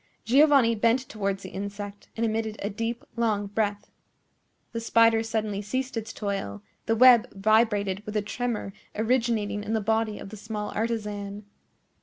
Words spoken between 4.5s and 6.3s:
The spider suddenly ceased its